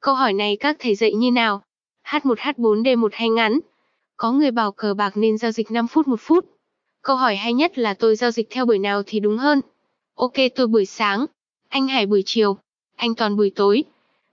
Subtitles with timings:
[0.00, 1.62] Câu hỏi này các thầy dạy như nào?
[2.04, 3.58] H1, H4, D1 hay ngắn?
[4.16, 6.46] Có người bảo cờ bạc nên giao dịch 5 phút 1 phút.
[7.02, 9.60] Câu hỏi hay nhất là tôi giao dịch theo buổi nào thì đúng hơn.
[10.14, 11.26] Ok tôi buổi sáng,
[11.68, 12.56] anh Hải buổi chiều,
[12.96, 13.84] anh Toàn buổi tối.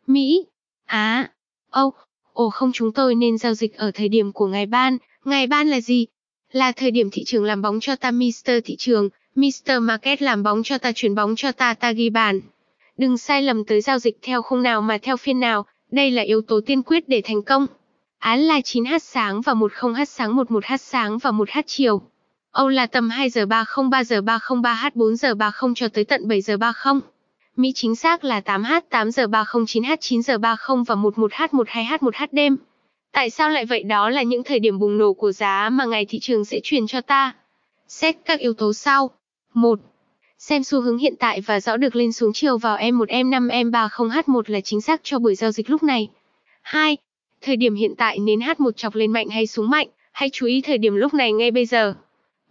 [0.07, 0.45] Mỹ,
[0.85, 1.31] Á,
[1.70, 1.93] Âu,
[2.34, 4.97] ồ không chúng tôi nên giao dịch ở thời điểm của ngày ban.
[5.25, 6.05] Ngày ban là gì?
[6.51, 8.51] Là thời điểm thị trường làm bóng cho ta Mr.
[8.65, 9.71] Thị trường, Mr.
[9.81, 12.41] Market làm bóng cho ta chuyển bóng cho ta ta ghi bàn.
[12.98, 16.22] Đừng sai lầm tới giao dịch theo khung nào mà theo phiên nào, đây là
[16.22, 17.68] yếu tố tiên quyết để thành công.
[18.20, 22.02] Án là 9h sáng và 10h sáng 11h sáng và 1h chiều.
[22.52, 26.05] Âu là tầm 2 giờ 30 3 giờ 30 3h 4 giờ 30 cho tới
[26.05, 27.02] tận 7 giờ 30.
[27.55, 31.98] Mỹ chính xác là 8h 8 giờ 30 9h 9 giờ 30 và 11h 12h
[31.98, 32.57] 1h đêm.
[33.12, 36.05] Tại sao lại vậy đó là những thời điểm bùng nổ của giá mà ngày
[36.09, 37.35] thị trường sẽ truyền cho ta.
[37.87, 39.09] Xét các yếu tố sau.
[39.54, 39.80] 1
[40.37, 44.41] xem xu hướng hiện tại và rõ được lên xuống chiều vào M1 M5 M30H1
[44.47, 46.09] là chính xác cho buổi giao dịch lúc này.
[46.61, 46.97] 2.
[47.41, 50.61] Thời điểm hiện tại nến H1 chọc lên mạnh hay xuống mạnh, hãy chú ý
[50.61, 51.93] thời điểm lúc này ngay bây giờ.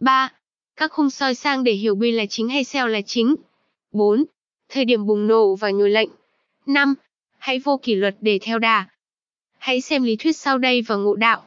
[0.00, 0.32] 3.
[0.76, 3.34] Các khung soi sang để hiểu bi là chính hay sell là chính.
[3.92, 4.24] 4.
[4.68, 6.10] Thời điểm bùng nổ và nhồi lệnh.
[6.66, 6.94] 5.
[7.38, 8.86] Hãy vô kỷ luật để theo đà.
[9.58, 11.42] Hãy xem lý thuyết sau đây và ngộ đạo.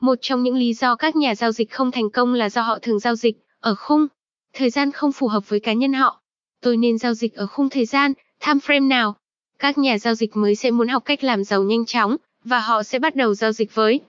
[0.00, 2.78] Một trong những lý do các nhà giao dịch không thành công là do họ
[2.78, 4.06] thường giao dịch ở khung
[4.52, 6.20] Thời gian không phù hợp với cá nhân họ.
[6.62, 8.12] Tôi nên giao dịch ở khung thời gian,
[8.46, 9.16] time frame nào?
[9.58, 12.82] Các nhà giao dịch mới sẽ muốn học cách làm giàu nhanh chóng, và họ
[12.82, 14.00] sẽ bắt đầu giao dịch với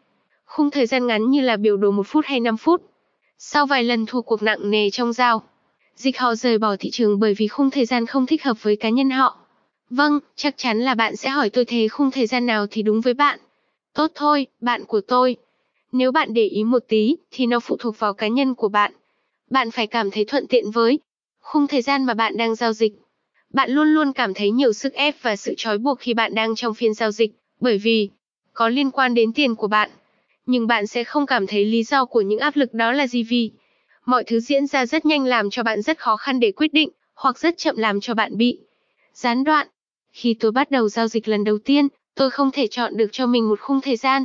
[0.45, 2.81] khung thời gian ngắn như là biểu đồ 1 phút hay 5 phút.
[3.37, 5.43] Sau vài lần thua cuộc nặng nề trong giao,
[5.95, 8.75] dịch họ rời bỏ thị trường bởi vì khung thời gian không thích hợp với
[8.75, 9.37] cá nhân họ.
[9.89, 13.01] Vâng, chắc chắn là bạn sẽ hỏi tôi thế khung thời gian nào thì đúng
[13.01, 13.39] với bạn.
[13.93, 15.35] Tốt thôi, bạn của tôi.
[15.91, 18.93] Nếu bạn để ý một tí, thì nó phụ thuộc vào cá nhân của bạn.
[19.49, 20.99] Bạn phải cảm thấy thuận tiện với
[21.39, 22.93] khung thời gian mà bạn đang giao dịch.
[23.53, 26.55] Bạn luôn luôn cảm thấy nhiều sức ép và sự trói buộc khi bạn đang
[26.55, 28.09] trong phiên giao dịch, bởi vì
[28.53, 29.89] có liên quan đến tiền của bạn.
[30.45, 33.23] Nhưng bạn sẽ không cảm thấy lý do của những áp lực đó là gì
[33.23, 33.51] vì
[34.05, 36.89] mọi thứ diễn ra rất nhanh làm cho bạn rất khó khăn để quyết định,
[37.13, 38.59] hoặc rất chậm làm cho bạn bị
[39.13, 39.67] gián đoạn.
[40.11, 43.25] Khi tôi bắt đầu giao dịch lần đầu tiên, tôi không thể chọn được cho
[43.25, 44.23] mình một khung thời gian.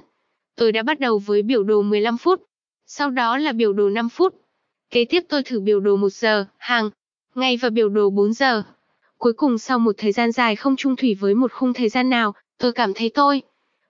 [0.56, 2.42] Tôi đã bắt đầu với biểu đồ 15 phút,
[2.86, 4.34] sau đó là biểu đồ 5 phút,
[4.94, 6.90] Kế tiếp tôi thử biểu đồ 1 giờ, hàng,
[7.34, 8.62] ngày và biểu đồ 4 giờ.
[9.18, 12.10] Cuối cùng sau một thời gian dài không trung thủy với một khung thời gian
[12.10, 13.42] nào, tôi cảm thấy tôi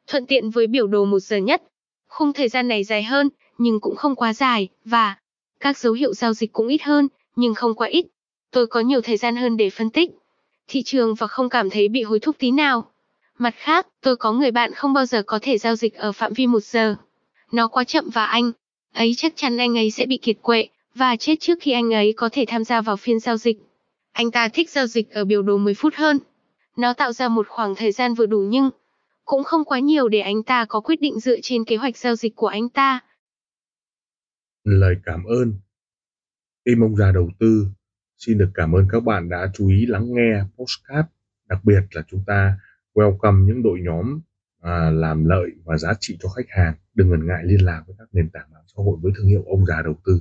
[0.06, 1.62] thuận tiện với biểu đồ 1 giờ nhất.
[2.09, 3.28] Khung thời gian này dài hơn,
[3.59, 5.16] nhưng cũng không quá dài, và
[5.60, 8.06] các dấu hiệu giao dịch cũng ít hơn, nhưng không quá ít.
[8.50, 10.10] Tôi có nhiều thời gian hơn để phân tích
[10.69, 12.91] thị trường và không cảm thấy bị hối thúc tí nào.
[13.38, 16.32] Mặt khác, tôi có người bạn không bao giờ có thể giao dịch ở phạm
[16.32, 16.97] vi 1 giờ.
[17.53, 18.53] Nó quá chậm và anh
[18.94, 22.15] ấy chắc chắn anh ấy sẽ bị kiệt quệ, và chết trước khi anh ấy
[22.16, 23.59] có thể tham gia vào phiên giao dịch.
[24.12, 26.19] Anh ta thích giao dịch ở biểu đồ 10 phút hơn.
[26.77, 28.71] Nó tạo ra một khoảng thời gian vừa đủ nhưng
[29.25, 32.16] cũng không quá nhiều để anh ta có quyết định dựa trên kế hoạch giao
[32.16, 33.00] dịch của anh ta.
[34.65, 35.54] Lời cảm ơn.
[36.65, 37.66] Tim ông già đầu tư
[38.19, 41.09] xin được cảm ơn các bạn đã chú ý lắng nghe postcard.
[41.49, 42.59] Đặc biệt là chúng ta
[42.94, 44.21] welcome những đội nhóm
[44.60, 46.75] à, làm lợi và giá trị cho khách hàng.
[46.94, 49.44] Đừng ngần ngại liên lạc với các nền tảng mạng xã hội với thương hiệu
[49.47, 50.21] ông già đầu tư.